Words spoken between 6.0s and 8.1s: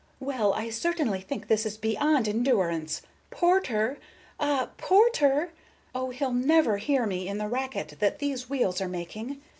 he'll never hear me in the racket